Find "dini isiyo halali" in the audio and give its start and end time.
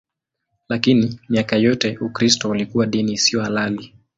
2.85-3.93